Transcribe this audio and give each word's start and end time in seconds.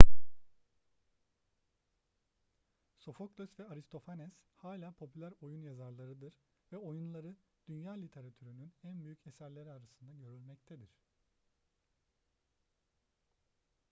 sofokles 3.03 3.59
ve 3.59 3.63
aristofanes 3.65 4.31
hala 4.55 4.91
popüler 4.91 5.33
oyun 5.41 5.61
yazarlarıdır 5.61 6.33
ve 6.71 6.77
oyunları 6.77 7.35
dünya 7.67 7.91
literatürünün 7.93 8.73
en 8.83 9.03
büyük 9.05 9.27
eserleri 9.27 9.71
arasında 9.71 10.13
görülmektedir 10.13 10.89